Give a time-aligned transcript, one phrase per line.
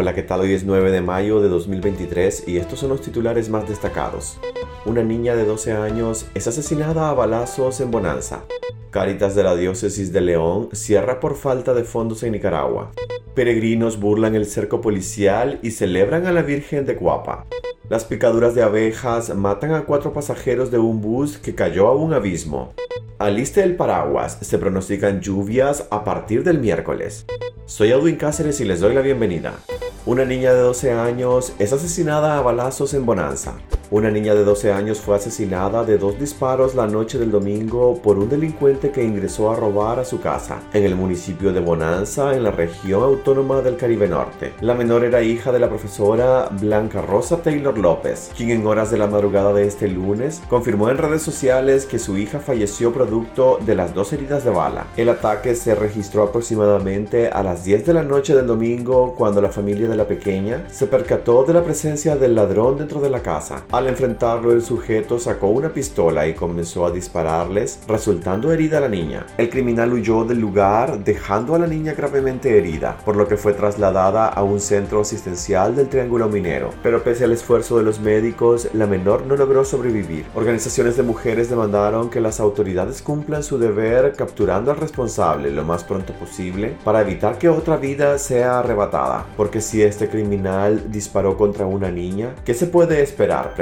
[0.00, 0.40] Hola, ¿qué tal?
[0.40, 4.38] Hoy es 9 de mayo de 2023 y estos son los titulares más destacados.
[4.86, 8.44] Una niña de 12 años es asesinada a balazos en Bonanza.
[8.88, 12.92] Caritas de la Diócesis de León cierra por falta de fondos en Nicaragua.
[13.34, 17.44] Peregrinos burlan el cerco policial y celebran a la Virgen de Cuapa.
[17.90, 22.14] Las picaduras de abejas matan a cuatro pasajeros de un bus que cayó a un
[22.14, 22.72] abismo.
[23.18, 27.26] Aliste el paraguas, se pronostican lluvias a partir del miércoles.
[27.66, 29.60] Soy Edwin Cáceres y les doy la bienvenida.
[30.06, 33.52] Una niña de 12 años es asesinada a balazos en Bonanza.
[33.92, 38.18] Una niña de 12 años fue asesinada de dos disparos la noche del domingo por
[38.18, 42.44] un delincuente que ingresó a robar a su casa en el municipio de Bonanza, en
[42.44, 44.52] la región autónoma del Caribe Norte.
[44.60, 48.98] La menor era hija de la profesora Blanca Rosa Taylor López, quien en horas de
[48.98, 53.74] la madrugada de este lunes confirmó en redes sociales que su hija falleció producto de
[53.74, 54.86] las dos heridas de bala.
[54.96, 59.50] El ataque se registró aproximadamente a las 10 de la noche del domingo cuando la
[59.50, 63.64] familia de la pequeña se percató de la presencia del ladrón dentro de la casa.
[63.80, 69.24] Al enfrentarlo, el sujeto sacó una pistola y comenzó a dispararles, resultando herida la niña.
[69.38, 73.54] El criminal huyó del lugar, dejando a la niña gravemente herida, por lo que fue
[73.54, 76.74] trasladada a un centro asistencial del Triángulo Minero.
[76.82, 80.26] Pero pese al esfuerzo de los médicos, la menor no logró sobrevivir.
[80.34, 85.84] Organizaciones de mujeres demandaron que las autoridades cumplan su deber capturando al responsable lo más
[85.84, 89.24] pronto posible para evitar que otra vida sea arrebatada.
[89.38, 93.54] Porque si este criminal disparó contra una niña, ¿qué se puede esperar?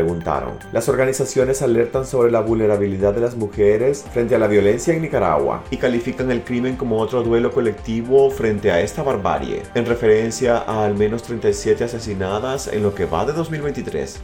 [0.73, 5.62] Las organizaciones alertan sobre la vulnerabilidad de las mujeres frente a la violencia en Nicaragua
[5.70, 10.84] y califican el crimen como otro duelo colectivo frente a esta barbarie, en referencia a
[10.84, 14.20] al menos 37 asesinadas en lo que va de 2023.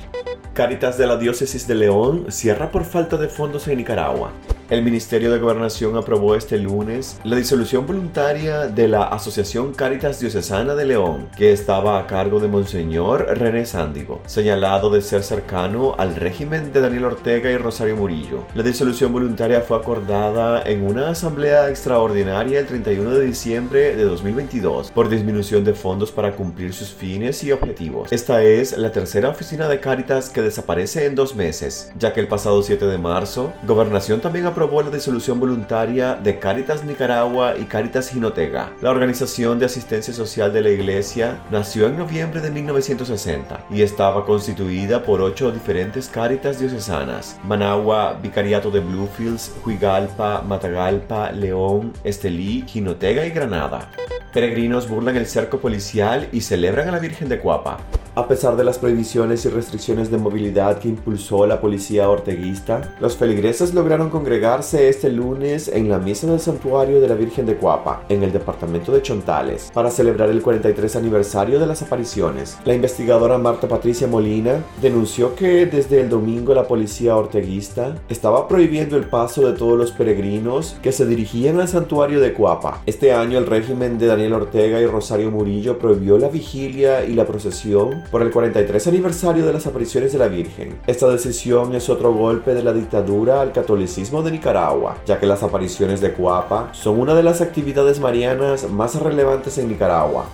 [0.55, 4.31] Caritas de la Diócesis de León cierra por falta de fondos en Nicaragua.
[4.71, 10.75] El Ministerio de Gobernación aprobó este lunes la disolución voluntaria de la Asociación Caritas Diocesana
[10.75, 16.17] de León, que estaba a cargo de Monseñor René Sándigo, señalado de ser cercano al
[16.17, 18.47] régimen de Daniel Ortega y Rosario Murillo.
[18.55, 24.91] La disolución voluntaria fue acordada en una asamblea extraordinaria el 31 de diciembre de 2022
[24.93, 28.11] por disminución de fondos para cumplir sus fines y objetivos.
[28.11, 32.29] Esta es la tercera oficina de Caritas que desaparece en dos meses, ya que el
[32.29, 38.09] pasado 7 de marzo, Gobernación también aprobó la disolución voluntaria de Caritas Nicaragua y Caritas
[38.11, 38.73] Jinotega.
[38.81, 44.25] La organización de asistencia social de la iglesia nació en noviembre de 1960 y estaba
[44.25, 53.27] constituida por ocho diferentes Caritas diocesanas: Managua, Vicariato de Bluefields, Huigalpa, Matagalpa, León, Estelí, Jinotega
[53.27, 53.91] y Granada.
[54.33, 57.79] Peregrinos burlan el cerco policial y celebran a la Virgen de Cuapa.
[58.17, 63.17] A pesar de las prohibiciones y restricciones de movilidad que impulsó la policía orteguista, los
[63.17, 68.05] feligreses lograron congregarse este lunes en la misa del santuario de la Virgen de Cuapa,
[68.09, 72.57] en el departamento de Chontales, para celebrar el 43 aniversario de las apariciones.
[72.65, 78.97] La investigadora Marta Patricia Molina denunció que desde el domingo la policía orteguista estaba prohibiendo
[78.97, 82.81] el paso de todos los peregrinos que se dirigían al santuario de Cuapa.
[82.87, 87.27] Este año el régimen de Daniel Ortega y Rosario Murillo prohibió la vigilia y la
[87.27, 90.79] procesión por el 43 aniversario de las apariciones de la Virgen.
[90.87, 95.43] Esta decisión es otro golpe de la dictadura al catolicismo de Nicaragua, ya que las
[95.43, 100.27] apariciones de Cuapa son una de las actividades marianas más relevantes en Nicaragua.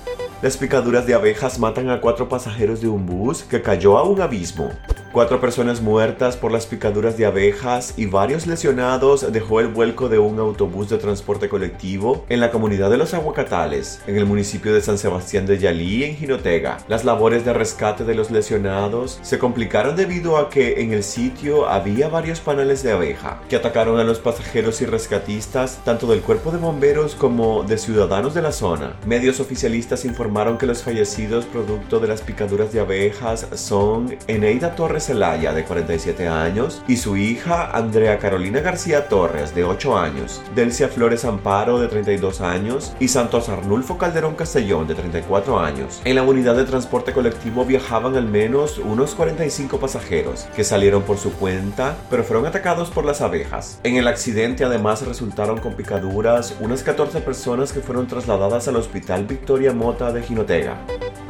[0.43, 4.21] Las picaduras de abejas matan a cuatro pasajeros de un bus que cayó a un
[4.23, 4.71] abismo.
[5.13, 10.21] Cuatro personas muertas por las picaduras de abejas y varios lesionados dejó el vuelco de
[10.21, 14.81] un autobús de transporte colectivo en la comunidad de Los Aguacatales, en el municipio de
[14.81, 16.79] San Sebastián de Yalí, en Jinotega.
[16.87, 21.69] Las labores de rescate de los lesionados se complicaron debido a que en el sitio
[21.69, 26.53] había varios paneles de abeja que atacaron a los pasajeros y rescatistas tanto del cuerpo
[26.53, 28.95] de bomberos como de ciudadanos de la zona.
[29.07, 35.00] Medios oficialistas informaron que los fallecidos producto de las picaduras de abejas son Eneida Torres
[35.01, 40.89] Zelaya, de 47 años, y su hija Andrea Carolina García Torres, de 8 años, Delcia
[40.89, 46.01] Flores Amparo, de 32 años, y Santos Arnulfo Calderón Castellón, de 34 años.
[46.05, 51.19] En la unidad de transporte colectivo viajaban al menos unos 45 pasajeros, que salieron por
[51.19, 53.81] su cuenta, pero fueron atacados por las abejas.
[53.83, 59.27] En el accidente además resultaron con picaduras unas 14 personas que fueron trasladadas al Hospital
[59.27, 60.79] Victoria Mota de Jinotega.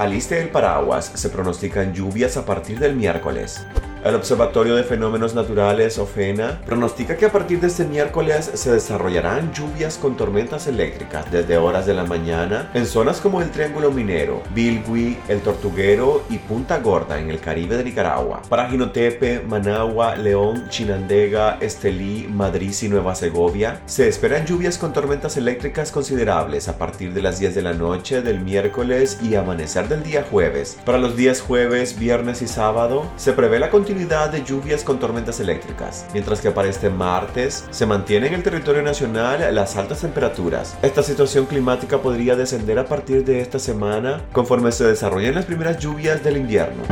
[0.01, 3.67] Aliste el paraguas, se pronostican lluvias a partir del miércoles.
[4.03, 9.53] El Observatorio de Fenómenos Naturales, OFENA, pronostica que a partir de este miércoles se desarrollarán
[9.53, 14.43] lluvias con tormentas eléctricas desde horas de la mañana en zonas como el Triángulo Minero,
[14.55, 18.41] Bilgui, El Tortuguero y Punta Gorda en el Caribe de Nicaragua.
[18.49, 25.37] Para Jinotepe, Managua, León, Chinandega, Estelí, Madrid y Nueva Segovia, se esperan lluvias con tormentas
[25.37, 30.03] eléctricas considerables a partir de las 10 de la noche del miércoles y amanecer del
[30.03, 30.79] día jueves.
[30.87, 36.07] Para los días jueves, viernes y sábado, se prevé la de lluvias con tormentas eléctricas,
[36.13, 40.77] mientras que para este martes se mantiene en el territorio nacional las altas temperaturas.
[40.83, 45.79] Esta situación climática podría descender a partir de esta semana conforme se desarrollen las primeras
[45.79, 46.83] lluvias del invierno.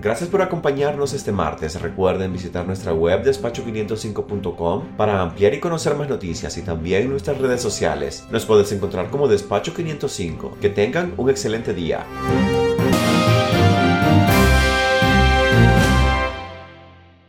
[0.00, 1.80] Gracias por acompañarnos este martes.
[1.80, 7.62] Recuerden visitar nuestra web despacho505.com para ampliar y conocer más noticias y también nuestras redes
[7.62, 8.24] sociales.
[8.30, 10.58] Nos puedes encontrar como Despacho 505.
[10.60, 12.04] Que tengan un excelente día.